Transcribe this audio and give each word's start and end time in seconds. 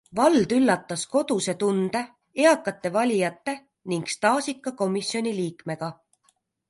Vald 0.17 0.53
üllatas 0.55 1.01
koduse 1.15 1.53
tunde, 1.63 2.01
eakate 2.45 2.93
valijate 2.95 3.55
ning 3.93 4.09
staažika 4.15 4.75
komisjoniliikmega. 4.83 5.93